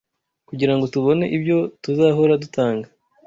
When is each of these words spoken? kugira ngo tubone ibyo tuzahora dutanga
kugira 0.49 0.73
ngo 0.75 0.85
tubone 0.93 1.25
ibyo 1.37 1.57
tuzahora 1.83 2.33
dutanga 2.43 2.87